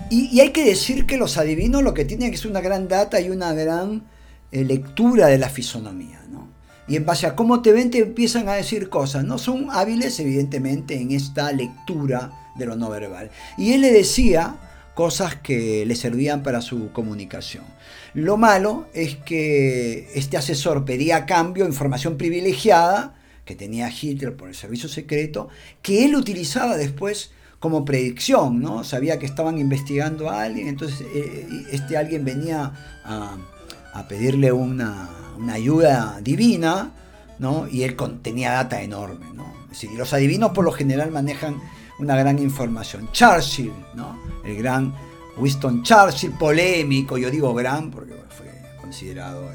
y, 0.10 0.40
hay 0.40 0.50
que 0.50 0.64
decir 0.64 1.06
que 1.06 1.18
los 1.18 1.38
adivinos 1.38 1.84
lo 1.84 1.94
que 1.94 2.06
tienen 2.06 2.34
es 2.34 2.46
una 2.46 2.62
gran 2.62 2.88
data 2.88 3.20
y 3.20 3.30
una 3.30 3.54
gran 3.54 4.04
eh, 4.52 4.64
lectura 4.64 5.28
de 5.28 5.38
la 5.38 5.50
fisonomía. 5.50 6.24
¿no? 6.30 6.50
Y 6.88 6.96
en 6.96 7.06
base 7.06 7.28
a 7.28 7.36
cómo 7.36 7.62
te 7.62 7.72
ven 7.72 7.92
te 7.92 8.00
empiezan 8.00 8.48
a 8.48 8.54
decir 8.54 8.90
cosas. 8.90 9.24
No 9.24 9.38
son 9.38 9.68
hábiles 9.72 10.20
evidentemente 10.20 10.96
en 10.96 11.12
esta 11.12 11.52
lectura 11.52 12.32
de 12.56 12.66
lo 12.66 12.76
no 12.76 12.90
verbal. 12.90 13.32
Y 13.58 13.74
él 13.74 13.82
le 13.82 13.92
decía 13.92 14.58
cosas 14.94 15.36
que 15.36 15.86
le 15.86 15.96
servían 15.96 16.44
para 16.44 16.62
su 16.62 16.92
comunicación. 16.92 17.66
Lo 18.14 18.38
malo 18.38 18.88
es 18.94 19.18
que 19.18 20.10
este 20.16 20.38
asesor 20.38 20.86
pedía 20.86 21.18
a 21.18 21.26
cambio 21.26 21.66
información 21.66 22.18
privilegiada 22.18 23.16
que 23.44 23.56
tenía 23.56 23.92
Hitler 23.92 24.36
por 24.36 24.50
el 24.50 24.56
servicio 24.56 24.90
secreto, 24.90 25.50
que 25.82 26.06
él 26.06 26.16
utilizaba 26.16 26.78
después 26.78 27.32
como 27.66 27.84
predicción, 27.84 28.62
¿no? 28.62 28.84
Sabía 28.84 29.18
que 29.18 29.26
estaban 29.26 29.58
investigando 29.58 30.30
a 30.30 30.44
alguien, 30.44 30.68
entonces 30.68 31.02
eh, 31.16 31.66
este 31.72 31.98
alguien 31.98 32.24
venía 32.24 32.72
a, 33.04 34.08
pedirle 34.08 34.52
una, 34.52 35.10
ayuda 35.50 36.20
divina, 36.22 36.92
¿no? 37.40 37.68
y 37.68 37.82
él 37.82 37.96
tenía 38.22 38.52
data 38.52 38.84
enorme. 38.84 39.26
¿no? 39.34 39.52
los 39.98 40.14
adivinos 40.14 40.52
por 40.52 40.64
lo 40.64 40.72
general 40.72 41.10
manejan 41.10 41.60
una 41.98 42.16
gran 42.16 42.38
información. 42.38 43.10
Churchill, 43.12 43.74
¿no? 43.96 44.16
el 44.46 44.58
gran 44.58 44.94
Winston 45.36 45.82
Churchill, 45.82 46.34
polémico, 46.34 47.18
yo 47.18 47.32
digo 47.32 47.52
gran 47.56 47.90
porque 47.90 48.14
fue 48.30 48.46
considerado 48.80 49.52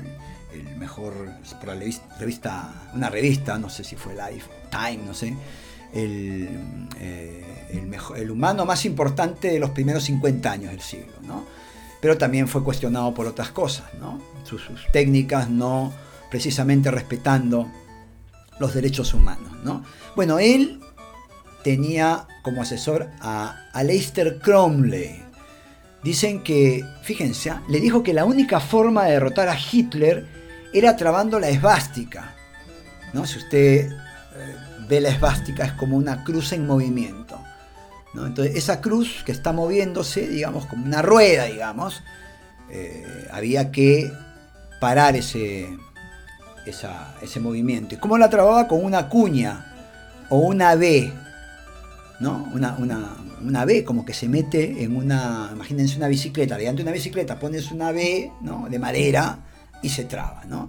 el, 0.52 0.76
mejor, 0.79 1.12
por 1.61 1.69
la 1.69 1.75
revista, 2.19 2.90
una 2.93 3.09
revista, 3.09 3.57
no 3.57 3.71
sé 3.71 3.85
si 3.85 3.95
fue 3.95 4.14
Life, 4.14 4.50
Time, 4.69 5.05
no 5.07 5.14
sé, 5.14 5.33
el, 5.93 6.89
eh, 6.99 7.45
el 8.17 8.31
humano 8.31 8.65
más 8.65 8.85
importante 8.85 9.49
de 9.49 9.59
los 9.59 9.71
primeros 9.71 10.05
50 10.05 10.51
años 10.51 10.71
del 10.71 10.81
siglo, 10.81 11.13
¿no? 11.23 11.45
pero 12.01 12.17
también 12.17 12.49
fue 12.49 12.65
cuestionado 12.65 13.13
por 13.15 13.27
otras 13.27 13.51
cosas, 13.51 13.87
¿no? 14.01 14.21
sus, 14.45 14.63
técnicas 14.93 15.51
no 15.51 15.93
precisamente 16.31 16.91
respetando 16.91 17.71
los 18.59 18.75
derechos 18.75 19.15
humanos. 19.15 19.53
¿no? 19.65 19.85
Bueno, 20.17 20.39
él 20.39 20.81
tenía 21.63 22.27
como 22.43 22.63
asesor 22.63 23.11
a 23.21 23.69
Aleister 23.73 24.39
Cromley, 24.39 25.31
Dicen 26.03 26.43
que, 26.43 26.83
fíjense, 27.03 27.51
¿ah? 27.51 27.63
le 27.69 27.79
dijo 27.79 28.03
que 28.03 28.15
la 28.15 28.25
única 28.25 28.59
forma 28.59 29.05
de 29.05 29.13
derrotar 29.13 29.49
a 29.49 29.59
Hitler 29.59 30.27
era 30.73 30.97
trabando 30.97 31.39
la 31.39 31.51
esvástica. 31.51 32.35
¿no? 33.13 33.27
Si 33.27 33.39
usted 33.39 33.91
eh, 33.91 34.57
ve 34.91 35.01
la 35.01 35.09
esvástica 35.09 35.65
es 35.65 35.73
como 35.73 35.97
una 35.97 36.25
cruz 36.25 36.53
en 36.53 36.67
movimiento. 36.67 37.41
Entonces 38.13 38.57
esa 38.57 38.81
cruz 38.81 39.23
que 39.25 39.31
está 39.31 39.53
moviéndose, 39.53 40.27
digamos, 40.27 40.67
como 40.67 40.85
una 40.85 41.01
rueda, 41.01 41.45
digamos, 41.45 42.03
eh, 42.69 43.29
había 43.31 43.71
que 43.71 44.13
parar 44.81 45.15
ese, 45.15 45.69
ese 46.67 47.41
movimiento. 47.41 47.95
¿Y 47.95 47.99
cómo 47.99 48.19
la 48.19 48.29
trababa? 48.29 48.67
Con 48.67 48.85
una 48.85 49.09
cuña 49.09 49.73
o 50.29 50.39
una 50.39 50.75
B. 50.75 51.13
¿no? 52.19 52.51
Una, 52.53 52.75
una, 52.79 53.17
una 53.43 53.65
B 53.65 53.85
como 53.85 54.05
que 54.05 54.13
se 54.13 54.29
mete 54.29 54.83
en 54.83 54.97
una, 54.97 55.51
imagínense 55.53 55.97
una 55.97 56.09
bicicleta, 56.09 56.57
mediante 56.57 56.83
una 56.83 56.93
bicicleta 56.93 57.39
pones 57.39 57.71
una 57.71 57.93
B 57.93 58.31
¿no? 58.43 58.67
de 58.69 58.79
madera 58.79 59.39
y 59.83 59.89
se 59.89 60.05
traba. 60.05 60.43
¿no? 60.47 60.69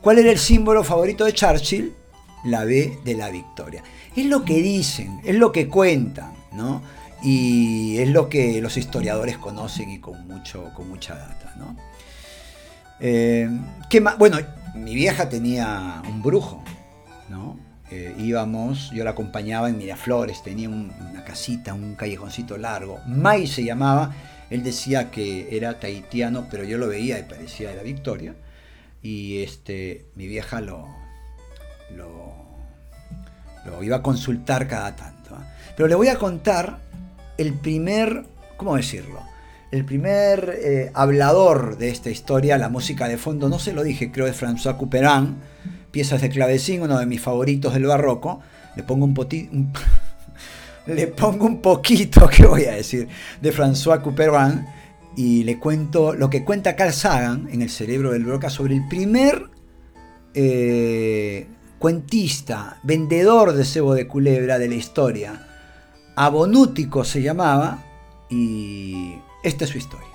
¿Cuál 0.00 0.20
era 0.20 0.30
el 0.30 0.38
símbolo 0.38 0.84
favorito 0.84 1.24
de 1.24 1.32
Churchill? 1.32 1.92
La 2.44 2.64
B 2.64 2.98
de 3.04 3.14
la 3.14 3.30
victoria. 3.30 3.82
Es 4.14 4.26
lo 4.26 4.44
que 4.44 4.62
dicen, 4.62 5.20
es 5.24 5.36
lo 5.36 5.52
que 5.52 5.68
cuentan, 5.68 6.32
¿no? 6.52 6.82
Y 7.22 7.98
es 7.98 8.08
lo 8.08 8.28
que 8.28 8.60
los 8.60 8.76
historiadores 8.76 9.38
conocen 9.38 9.90
y 9.90 9.98
con, 9.98 10.26
mucho, 10.26 10.72
con 10.74 10.88
mucha 10.88 11.16
data, 11.16 11.54
¿no? 11.56 11.76
Eh, 13.00 13.48
¿qué? 13.90 14.00
Bueno, 14.00 14.38
mi 14.74 14.94
vieja 14.94 15.28
tenía 15.28 16.02
un 16.08 16.22
brujo, 16.22 16.62
¿no? 17.28 17.58
Eh, 17.90 18.14
íbamos, 18.18 18.90
yo 18.90 19.02
la 19.02 19.10
acompañaba 19.10 19.68
en 19.70 19.78
Miraflores, 19.78 20.42
tenía 20.42 20.68
una 20.68 21.24
casita, 21.24 21.72
un 21.72 21.94
callejoncito 21.94 22.58
largo, 22.58 23.00
Mai 23.06 23.46
se 23.46 23.64
llamaba, 23.64 24.14
él 24.50 24.62
decía 24.62 25.10
que 25.10 25.56
era 25.56 25.80
tahitiano, 25.80 26.48
pero 26.50 26.64
yo 26.64 26.76
lo 26.76 26.88
veía 26.88 27.18
y 27.18 27.22
parecía 27.22 27.70
de 27.70 27.76
la 27.76 27.82
Victoria, 27.82 28.34
y 29.02 29.42
este, 29.42 30.04
mi 30.16 30.26
vieja 30.26 30.60
lo, 30.60 30.86
lo, 31.96 33.82
iba 33.82 33.96
a 33.96 34.02
consultar 34.02 34.66
cada 34.66 34.96
tanto. 34.96 35.34
¿ah? 35.34 35.54
Pero 35.76 35.88
le 35.88 35.94
voy 35.94 36.08
a 36.08 36.16
contar 36.16 36.78
el 37.36 37.54
primer, 37.54 38.24
¿cómo 38.56 38.76
decirlo? 38.76 39.20
El 39.70 39.84
primer 39.84 40.58
eh, 40.62 40.90
hablador 40.94 41.76
de 41.76 41.90
esta 41.90 42.10
historia, 42.10 42.56
la 42.58 42.68
música 42.68 43.06
de 43.06 43.18
fondo, 43.18 43.48
no 43.48 43.58
se 43.58 43.72
lo 43.72 43.82
dije, 43.82 44.10
creo 44.10 44.26
de 44.26 44.32
François 44.32 44.76
Couperin, 44.76 45.36
piezas 45.90 46.22
de 46.22 46.30
clavecín, 46.30 46.82
uno 46.82 46.98
de 46.98 47.06
mis 47.06 47.20
favoritos 47.20 47.74
del 47.74 47.84
barroco. 47.84 48.40
Le 48.76 48.82
pongo 48.82 49.04
un, 49.04 49.14
le 50.86 51.06
pongo 51.08 51.46
un 51.46 51.60
poquito, 51.60 52.28
¿qué 52.34 52.46
voy 52.46 52.64
a 52.64 52.72
decir?, 52.72 53.08
de 53.40 53.52
François 53.52 54.00
Couperin 54.00 54.66
y 55.18 55.42
le 55.42 55.58
cuento 55.58 56.14
lo 56.14 56.30
que 56.30 56.44
cuenta 56.44 56.76
Carl 56.76 56.92
Sagan 56.92 57.48
en 57.50 57.60
El 57.60 57.70
cerebro 57.70 58.12
del 58.12 58.24
Broca 58.24 58.50
sobre 58.50 58.74
el 58.74 58.86
primer 58.86 59.50
eh, 60.32 61.48
cuentista, 61.78 62.80
vendedor 62.82 63.52
de 63.52 63.64
cebo 63.64 63.94
de 63.94 64.06
culebra 64.06 64.58
de 64.58 64.68
la 64.68 64.74
historia. 64.74 65.46
Abonútico 66.16 67.04
se 67.04 67.22
llamaba 67.22 67.84
y 68.28 69.14
esta 69.42 69.64
es 69.64 69.70
su 69.70 69.78
historia. 69.78 70.08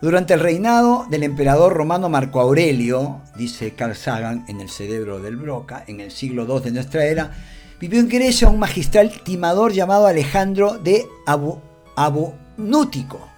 Durante 0.00 0.34
el 0.34 0.40
reinado 0.40 1.06
del 1.10 1.22
emperador 1.22 1.74
romano 1.74 2.08
Marco 2.08 2.40
Aurelio, 2.40 3.20
dice 3.36 3.74
Carl 3.74 3.94
Sagan 3.94 4.44
en 4.48 4.60
El 4.60 4.68
cerebro 4.68 5.20
del 5.20 5.36
Broca, 5.36 5.84
en 5.86 6.00
el 6.00 6.10
siglo 6.10 6.44
II 6.44 6.64
de 6.64 6.70
nuestra 6.72 7.04
era, 7.04 7.30
vivió 7.78 8.00
en 8.00 8.08
Grecia 8.08 8.48
un 8.48 8.58
magistral 8.58 9.12
timador 9.22 9.72
llamado 9.72 10.08
Alejandro 10.08 10.78
de 10.78 11.06
Abonútico. 11.94 13.28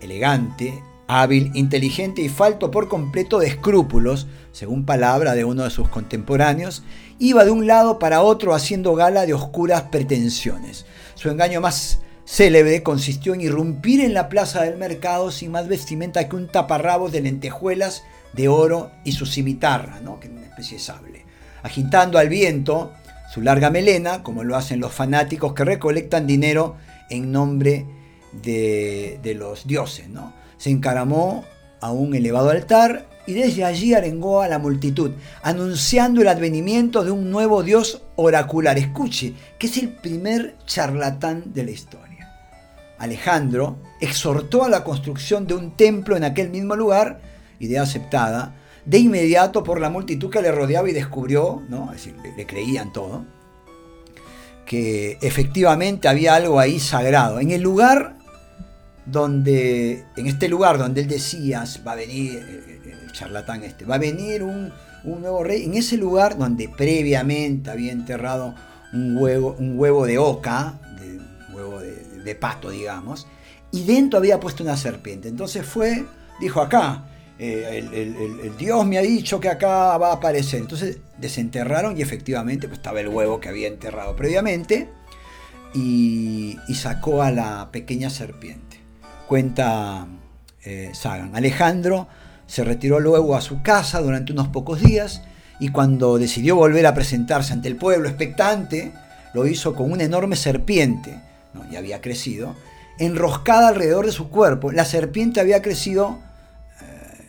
Elegante, 0.00 0.82
hábil, 1.10 1.50
inteligente 1.54 2.22
y 2.22 2.28
falto 2.28 2.70
por 2.70 2.88
completo 2.88 3.40
de 3.40 3.48
escrúpulos, 3.48 4.28
según 4.52 4.84
palabra 4.84 5.34
de 5.34 5.44
uno 5.44 5.64
de 5.64 5.70
sus 5.70 5.88
contemporáneos, 5.88 6.84
iba 7.18 7.44
de 7.44 7.50
un 7.50 7.66
lado 7.66 7.98
para 7.98 8.22
otro 8.22 8.54
haciendo 8.54 8.94
gala 8.94 9.26
de 9.26 9.34
oscuras 9.34 9.82
pretensiones. 9.90 10.86
Su 11.16 11.28
engaño 11.28 11.60
más 11.60 12.00
célebre 12.24 12.84
consistió 12.84 13.34
en 13.34 13.40
irrumpir 13.40 14.00
en 14.00 14.14
la 14.14 14.28
plaza 14.28 14.62
del 14.62 14.76
mercado 14.76 15.32
sin 15.32 15.50
más 15.50 15.66
vestimenta 15.66 16.28
que 16.28 16.36
un 16.36 16.46
taparrabos 16.46 17.10
de 17.10 17.22
lentejuelas 17.22 18.04
de 18.32 18.46
oro 18.46 18.92
y 19.04 19.12
su 19.12 19.26
cimitarra, 19.26 20.00
¿no? 20.00 20.20
que 20.20 20.28
es 20.28 20.32
una 20.32 20.46
especie 20.46 20.78
de 20.78 20.84
sable, 20.84 21.24
agitando 21.64 22.18
al 22.18 22.28
viento 22.28 22.92
su 23.34 23.40
larga 23.40 23.70
melena, 23.70 24.22
como 24.22 24.44
lo 24.44 24.56
hacen 24.56 24.78
los 24.78 24.92
fanáticos 24.92 25.54
que 25.54 25.64
recolectan 25.64 26.28
dinero 26.28 26.76
en 27.10 27.32
nombre 27.32 27.84
de, 28.32 29.18
de 29.24 29.34
los 29.34 29.66
dioses. 29.66 30.08
¿no? 30.08 30.39
Se 30.60 30.68
encaramó 30.68 31.42
a 31.80 31.90
un 31.90 32.14
elevado 32.14 32.50
altar 32.50 33.06
y 33.26 33.32
desde 33.32 33.64
allí 33.64 33.94
arengó 33.94 34.42
a 34.42 34.48
la 34.48 34.58
multitud, 34.58 35.12
anunciando 35.42 36.20
el 36.20 36.28
advenimiento 36.28 37.02
de 37.02 37.10
un 37.10 37.30
nuevo 37.30 37.62
dios 37.62 38.02
oracular. 38.16 38.76
Escuche, 38.76 39.32
que 39.58 39.68
es 39.68 39.78
el 39.78 39.88
primer 39.88 40.56
charlatán 40.66 41.54
de 41.54 41.64
la 41.64 41.70
historia. 41.70 42.28
Alejandro 42.98 43.78
exhortó 44.02 44.64
a 44.64 44.68
la 44.68 44.84
construcción 44.84 45.46
de 45.46 45.54
un 45.54 45.76
templo 45.76 46.14
en 46.14 46.24
aquel 46.24 46.50
mismo 46.50 46.76
lugar, 46.76 47.22
idea 47.58 47.80
aceptada, 47.80 48.54
de 48.84 48.98
inmediato 48.98 49.64
por 49.64 49.80
la 49.80 49.88
multitud 49.88 50.28
que 50.28 50.42
le 50.42 50.52
rodeaba 50.52 50.90
y 50.90 50.92
descubrió, 50.92 51.62
¿no? 51.70 51.92
es 51.94 52.04
decir, 52.04 52.16
le, 52.36 52.46
creían 52.46 52.92
todo, 52.92 53.24
que 54.66 55.16
efectivamente 55.22 56.08
había 56.08 56.34
algo 56.34 56.60
ahí 56.60 56.78
sagrado. 56.78 57.40
En 57.40 57.50
el 57.50 57.62
lugar 57.62 58.16
donde, 59.10 60.04
en 60.16 60.26
este 60.26 60.48
lugar 60.48 60.78
donde 60.78 61.02
él 61.02 61.08
decía, 61.08 61.64
va 61.86 61.92
a 61.92 61.96
venir 61.96 62.38
el, 62.38 63.12
charlatán 63.12 63.64
este, 63.64 63.84
va 63.84 63.96
a 63.96 63.98
venir 63.98 64.42
un, 64.42 64.72
nuevo 65.04 65.42
rey, 65.42 65.64
en 65.64 65.74
ese 65.74 65.96
lugar 65.96 66.38
donde 66.38 66.68
previamente 66.68 67.70
había 67.70 67.90
enterrado 67.90 68.54
un 68.92 69.16
huevo, 69.16 69.56
un 69.58 69.78
huevo 69.78 70.06
de 70.06 70.18
oca, 70.18 70.78
de, 71.00 71.20
huevo 71.54 71.80
de, 71.80 71.96
de 72.22 72.34
pato, 72.34 72.70
digamos, 72.70 73.26
y 73.72 73.84
dentro 73.84 74.18
había 74.18 74.38
puesto 74.38 74.62
una 74.62 74.76
serpiente. 74.76 75.28
Entonces 75.28 75.66
fue, 75.66 76.04
dijo 76.40 76.60
acá, 76.60 77.04
eh, 77.42 77.88
el, 77.94 78.54
Dios 78.58 78.86
me 78.86 78.98
ha 78.98 79.02
dicho 79.02 79.40
que 79.40 79.48
acá 79.48 79.96
va 79.96 80.10
a 80.10 80.12
aparecer. 80.14 80.60
Entonces 80.60 80.98
desenterraron 81.16 81.96
y 81.96 82.02
efectivamente 82.02 82.68
pues, 82.68 82.78
estaba 82.78 83.00
el 83.00 83.08
huevo 83.08 83.40
que 83.40 83.48
había 83.48 83.66
enterrado 83.66 84.14
previamente 84.14 84.90
y, 85.74 86.58
sacó 86.74 87.22
a 87.22 87.30
la 87.30 87.70
pequeña 87.72 88.10
serpiente. 88.10 88.69
Cuenta 89.30 90.08
eh, 90.64 90.90
Sagan. 90.92 91.36
Alejandro 91.36 92.08
se 92.48 92.64
retiró 92.64 92.98
luego 92.98 93.36
a 93.36 93.40
su 93.40 93.62
casa 93.62 94.00
durante 94.00 94.32
unos 94.32 94.48
pocos 94.48 94.80
días 94.80 95.22
y 95.60 95.68
cuando 95.68 96.18
decidió 96.18 96.56
volver 96.56 96.84
a 96.84 96.94
presentarse 96.94 97.52
ante 97.52 97.68
el 97.68 97.76
pueblo 97.76 98.08
expectante, 98.08 98.92
lo 99.32 99.46
hizo 99.46 99.76
con 99.76 99.92
una 99.92 100.02
enorme 100.02 100.34
serpiente 100.34 101.20
¿no? 101.54 101.62
ya 101.70 101.78
había 101.78 102.00
crecido, 102.00 102.56
enroscada 102.98 103.68
alrededor 103.68 104.04
de 104.04 104.10
su 104.10 104.30
cuerpo. 104.30 104.72
La 104.72 104.84
serpiente 104.84 105.38
había 105.38 105.62
crecido 105.62 106.18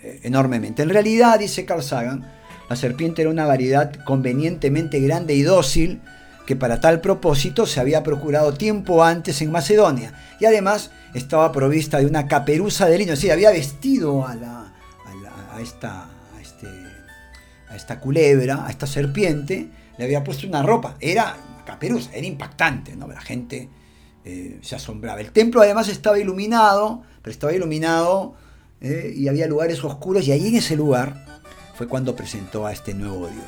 eh, 0.01 0.21
enormemente. 0.23 0.81
En 0.81 0.89
realidad, 0.89 1.37
dice 1.37 1.65
Carl 1.65 1.83
Sagan, 1.83 2.25
la 2.67 2.77
serpiente 2.77 3.21
era 3.21 3.29
una 3.29 3.45
variedad 3.45 3.93
convenientemente 4.05 4.99
grande 5.01 5.35
y 5.35 5.43
dócil 5.43 6.01
que 6.45 6.55
para 6.55 6.79
tal 6.79 7.01
propósito 7.01 7.65
se 7.65 7.79
había 7.79 8.03
procurado 8.03 8.53
tiempo 8.53 9.03
antes 9.03 9.41
en 9.41 9.51
Macedonia 9.51 10.13
y 10.39 10.45
además 10.45 10.91
estaba 11.13 11.51
provista 11.51 11.99
de 11.99 12.05
una 12.05 12.27
caperuza 12.27 12.87
de 12.87 12.97
lino, 12.97 13.13
es 13.13 13.19
decir, 13.19 13.31
había 13.31 13.51
vestido 13.51 14.25
a, 14.25 14.35
la, 14.35 14.73
a, 15.53 15.61
esta, 15.61 16.09
a, 16.35 16.41
este, 16.41 16.67
a 17.69 17.75
esta 17.75 17.99
culebra, 17.99 18.65
a 18.65 18.69
esta 18.69 18.87
serpiente, 18.87 19.69
le 19.97 20.03
había 20.03 20.23
puesto 20.23 20.47
una 20.47 20.63
ropa, 20.63 20.95
era 20.99 21.37
una 21.53 21.65
caperuza, 21.65 22.11
era 22.13 22.25
impactante, 22.25 22.95
¿no? 22.95 23.07
La 23.07 23.21
gente 23.21 23.69
eh, 24.23 24.59
se 24.61 24.75
asombraba. 24.75 25.19
El 25.21 25.31
templo 25.31 25.61
además 25.61 25.89
estaba 25.89 26.19
iluminado, 26.19 27.03
pero 27.21 27.31
estaba 27.31 27.53
iluminado 27.53 28.35
eh, 28.79 29.13
y 29.15 29.27
había 29.27 29.47
lugares 29.47 29.83
oscuros 29.83 30.27
y 30.27 30.31
ahí 30.31 30.47
en 30.47 30.55
ese 30.55 30.75
lugar 30.75 31.30
fue 31.81 31.87
cuando 31.87 32.15
presentó 32.15 32.67
a 32.67 32.73
este 32.73 32.93
nuevo 32.93 33.27
Dios. 33.27 33.43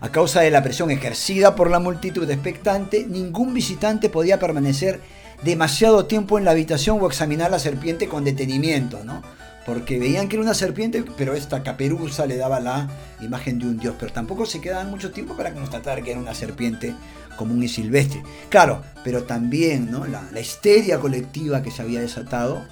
A 0.00 0.10
causa 0.10 0.40
de 0.40 0.50
la 0.50 0.60
presión 0.60 0.90
ejercida 0.90 1.54
por 1.54 1.70
la 1.70 1.78
multitud 1.78 2.28
expectante, 2.28 3.06
ningún 3.06 3.54
visitante 3.54 4.08
podía 4.08 4.40
permanecer 4.40 5.00
demasiado 5.44 6.06
tiempo 6.06 6.36
en 6.36 6.44
la 6.44 6.50
habitación 6.50 6.98
o 7.00 7.06
examinar 7.06 7.48
la 7.48 7.60
serpiente 7.60 8.08
con 8.08 8.24
detenimiento, 8.24 9.04
¿no? 9.04 9.22
porque 9.64 10.00
veían 10.00 10.28
que 10.28 10.34
era 10.34 10.42
una 10.42 10.54
serpiente, 10.54 11.04
pero 11.16 11.34
esta 11.34 11.62
caperuza 11.62 12.26
le 12.26 12.36
daba 12.36 12.58
la 12.58 12.88
imagen 13.20 13.60
de 13.60 13.66
un 13.66 13.78
dios, 13.78 13.94
pero 14.00 14.12
tampoco 14.12 14.46
se 14.46 14.60
quedaban 14.60 14.90
mucho 14.90 15.12
tiempo 15.12 15.36
para 15.36 15.54
constatar 15.54 16.02
que 16.02 16.10
era 16.10 16.18
una 16.18 16.34
serpiente 16.34 16.92
común 17.36 17.62
y 17.62 17.68
silvestre. 17.68 18.20
Claro, 18.48 18.82
pero 19.04 19.22
también 19.22 19.92
¿no? 19.92 20.06
la, 20.06 20.40
histeria 20.40 20.98
colectiva 20.98 21.62
que 21.62 21.70
se 21.70 21.82
había 21.82 22.00
desatado 22.00 22.64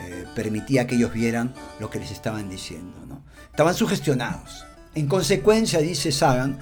eh, 0.00 0.24
permitía 0.34 0.86
que 0.86 0.94
ellos 0.94 1.12
vieran 1.12 1.54
lo 1.78 1.90
que 1.90 1.98
les 1.98 2.10
estaban 2.10 2.48
diciendo. 2.48 2.98
¿no? 3.06 3.22
Estaban 3.50 3.74
sugestionados. 3.74 4.64
En 4.94 5.06
consecuencia, 5.06 5.80
dice 5.80 6.10
Sagan, 6.12 6.58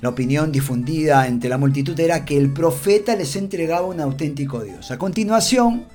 la 0.00 0.10
opinión 0.10 0.52
difundida 0.52 1.26
entre 1.26 1.50
la 1.50 1.58
multitud 1.58 1.98
era 1.98 2.24
que 2.24 2.36
el 2.36 2.52
profeta 2.52 3.16
les 3.16 3.34
entregaba 3.36 3.86
un 3.86 4.00
auténtico 4.00 4.60
Dios. 4.60 4.90
A 4.90 4.98
continuación, 4.98 5.86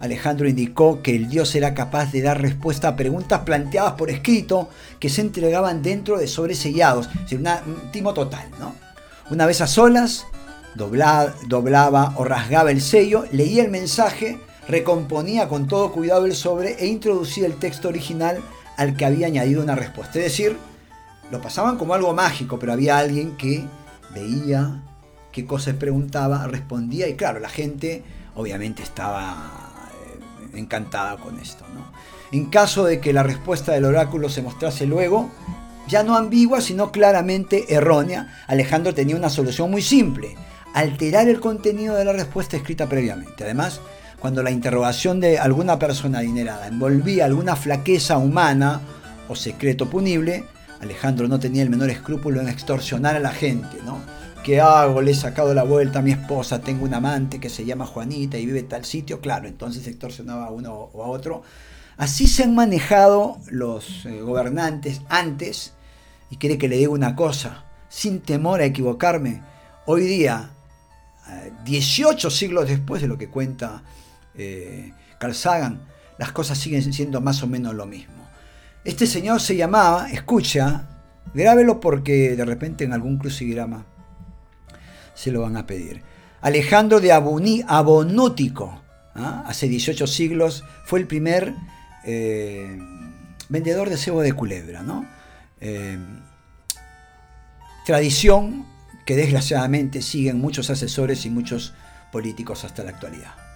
Alejandro 0.00 0.48
indicó 0.48 1.02
que 1.02 1.16
el 1.16 1.28
Dios 1.28 1.54
era 1.54 1.74
capaz 1.74 2.12
de 2.12 2.22
dar 2.22 2.40
respuesta 2.40 2.88
a 2.88 2.96
preguntas 2.96 3.40
planteadas 3.40 3.94
por 3.94 4.10
escrito 4.10 4.68
que 5.00 5.08
se 5.08 5.22
entregaban 5.22 5.82
dentro 5.82 6.18
de 6.18 6.28
sobresellados, 6.28 7.08
es 7.08 7.22
decir, 7.22 7.38
un 7.40 7.90
timo 7.90 8.14
total. 8.14 8.48
¿no? 8.60 8.74
Una 9.30 9.46
vez 9.46 9.60
a 9.60 9.66
solas, 9.66 10.26
doblaba 10.76 12.12
o 12.16 12.24
rasgaba 12.24 12.70
el 12.70 12.80
sello, 12.80 13.24
leía 13.32 13.64
el 13.64 13.70
mensaje, 13.70 14.38
recomponía 14.68 15.48
con 15.48 15.66
todo 15.66 15.90
cuidado 15.92 16.26
el 16.26 16.34
sobre 16.34 16.74
e 16.74 16.86
introducía 16.86 17.46
el 17.46 17.56
texto 17.56 17.88
original 17.88 18.38
al 18.76 18.96
que 18.96 19.04
había 19.04 19.26
añadido 19.26 19.62
una 19.62 19.74
respuesta. 19.74 20.18
Es 20.18 20.26
decir, 20.26 20.56
lo 21.30 21.40
pasaban 21.40 21.78
como 21.78 21.94
algo 21.94 22.14
mágico, 22.14 22.58
pero 22.58 22.74
había 22.74 22.98
alguien 22.98 23.36
que 23.36 23.64
veía 24.14 24.82
qué 25.32 25.44
cosas 25.44 25.74
preguntaba, 25.74 26.46
respondía 26.46 27.08
y 27.08 27.14
claro, 27.14 27.40
la 27.40 27.48
gente 27.48 28.02
obviamente 28.34 28.82
estaba 28.82 29.52
encantada 30.54 31.16
con 31.16 31.38
esto. 31.38 31.64
En 32.30 32.46
caso 32.46 32.84
de 32.84 33.00
que 33.00 33.12
la 33.12 33.22
respuesta 33.22 33.72
del 33.72 33.86
oráculo 33.86 34.28
se 34.28 34.42
mostrase 34.42 34.86
luego, 34.86 35.30
ya 35.88 36.02
no 36.02 36.16
ambigua, 36.16 36.60
sino 36.60 36.92
claramente 36.92 37.72
errónea, 37.74 38.44
Alejandro 38.46 38.94
tenía 38.94 39.16
una 39.16 39.30
solución 39.30 39.70
muy 39.70 39.80
simple, 39.80 40.36
alterar 40.74 41.28
el 41.28 41.40
contenido 41.40 41.94
de 41.94 42.04
la 42.04 42.12
respuesta 42.12 42.56
escrita 42.56 42.86
previamente. 42.86 43.44
Además, 43.44 43.80
cuando 44.20 44.42
la 44.42 44.50
interrogación 44.50 45.20
de 45.20 45.38
alguna 45.38 45.78
persona 45.78 46.18
adinerada 46.18 46.66
envolvía 46.66 47.24
alguna 47.24 47.56
flaqueza 47.56 48.18
humana 48.18 48.80
o 49.28 49.36
secreto 49.36 49.88
punible, 49.88 50.44
Alejandro 50.80 51.28
no 51.28 51.38
tenía 51.38 51.62
el 51.62 51.70
menor 51.70 51.90
escrúpulo 51.90 52.40
en 52.40 52.48
extorsionar 52.48 53.16
a 53.16 53.20
la 53.20 53.30
gente, 53.30 53.78
¿no? 53.84 54.00
¿Qué 54.42 54.60
hago? 54.60 55.02
Le 55.02 55.10
he 55.10 55.14
sacado 55.14 55.52
la 55.52 55.62
vuelta 55.62 55.98
a 55.98 56.02
mi 56.02 56.12
esposa, 56.12 56.60
tengo 56.60 56.84
un 56.84 56.94
amante 56.94 57.38
que 57.38 57.48
se 57.48 57.64
llama 57.64 57.86
Juanita 57.86 58.38
y 58.38 58.46
vive 58.46 58.60
en 58.60 58.68
tal 58.68 58.84
sitio. 58.84 59.20
Claro, 59.20 59.48
entonces 59.48 59.86
extorsionaba 59.86 60.46
a 60.46 60.50
uno 60.50 60.72
o 60.72 61.04
a 61.04 61.08
otro. 61.08 61.42
Así 61.96 62.26
se 62.26 62.44
han 62.44 62.54
manejado 62.54 63.38
los 63.50 64.06
eh, 64.06 64.20
gobernantes 64.20 65.02
antes, 65.08 65.74
y 66.30 66.36
quiere 66.36 66.56
que 66.56 66.68
le 66.68 66.76
diga 66.76 66.90
una 66.90 67.16
cosa, 67.16 67.64
sin 67.88 68.20
temor 68.20 68.60
a 68.60 68.64
equivocarme, 68.64 69.42
hoy 69.86 70.02
día, 70.02 70.50
18 71.64 72.30
siglos 72.30 72.68
después 72.68 73.02
de 73.02 73.08
lo 73.08 73.18
que 73.18 73.28
cuenta 73.28 73.82
eh, 74.38 74.92
Carl 75.18 75.34
Sagan, 75.34 75.80
las 76.16 76.32
cosas 76.32 76.58
siguen 76.58 76.92
siendo 76.92 77.20
más 77.20 77.42
o 77.42 77.46
menos 77.46 77.74
lo 77.74 77.86
mismo. 77.86 78.14
Este 78.84 79.06
señor 79.06 79.40
se 79.40 79.56
llamaba, 79.56 80.10
escucha, 80.10 80.88
grábelo 81.34 81.80
porque 81.80 82.36
de 82.36 82.44
repente 82.44 82.84
en 82.84 82.92
algún 82.92 83.18
crucigrama 83.18 83.84
se 85.14 85.30
lo 85.30 85.42
van 85.42 85.56
a 85.56 85.66
pedir. 85.66 86.02
Alejandro 86.40 87.00
de 87.00 87.12
Abonótico, 87.12 88.80
¿ah? 89.14 89.44
hace 89.46 89.68
18 89.68 90.06
siglos, 90.06 90.64
fue 90.84 91.00
el 91.00 91.06
primer 91.06 91.54
eh, 92.04 92.78
vendedor 93.48 93.90
de 93.90 93.96
cebo 93.96 94.22
de 94.22 94.32
culebra. 94.32 94.82
¿no? 94.82 95.04
Eh, 95.60 95.98
tradición 97.84 98.66
que 99.04 99.16
desgraciadamente 99.16 100.02
siguen 100.02 100.38
muchos 100.38 100.70
asesores 100.70 101.24
y 101.26 101.30
muchos 101.30 101.74
políticos 102.12 102.64
hasta 102.64 102.84
la 102.84 102.90
actualidad. 102.90 103.47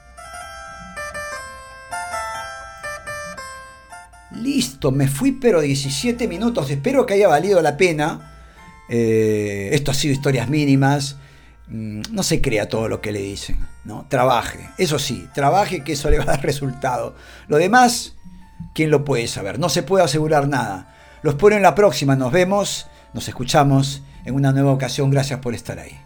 Listo, 4.36 4.90
me 4.90 5.08
fui 5.08 5.32
pero 5.32 5.60
17 5.60 6.26
minutos, 6.26 6.70
espero 6.70 7.06
que 7.06 7.14
haya 7.14 7.28
valido 7.28 7.60
la 7.60 7.76
pena. 7.76 8.32
Eh, 8.88 9.70
esto 9.72 9.90
ha 9.90 9.94
sido 9.94 10.14
historias 10.14 10.48
mínimas. 10.48 11.16
Mm, 11.68 12.02
no 12.10 12.22
se 12.22 12.40
crea 12.40 12.68
todo 12.68 12.88
lo 12.88 13.00
que 13.00 13.12
le 13.12 13.20
dicen, 13.20 13.66
¿no? 13.84 14.06
Trabaje, 14.08 14.68
eso 14.78 14.98
sí, 14.98 15.28
trabaje 15.34 15.84
que 15.84 15.92
eso 15.92 16.10
le 16.10 16.18
va 16.18 16.24
a 16.24 16.26
dar 16.26 16.42
resultado. 16.42 17.14
Lo 17.48 17.56
demás, 17.56 18.14
¿quién 18.74 18.90
lo 18.90 19.04
puede 19.04 19.26
saber? 19.28 19.58
No 19.58 19.68
se 19.68 19.82
puede 19.82 20.04
asegurar 20.04 20.48
nada. 20.48 20.94
Los 21.22 21.34
espero 21.34 21.56
en 21.56 21.62
la 21.62 21.74
próxima, 21.74 22.16
nos 22.16 22.32
vemos, 22.32 22.86
nos 23.14 23.28
escuchamos 23.28 24.02
en 24.24 24.34
una 24.34 24.52
nueva 24.52 24.72
ocasión, 24.72 25.10
gracias 25.10 25.40
por 25.40 25.54
estar 25.54 25.78
ahí. 25.78 25.98